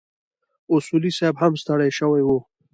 اصولي 0.73 1.11
صیب 1.17 1.35
هم 1.41 1.53
ستړی 1.61 1.89
شوی 1.99 2.21
و. 2.25 2.29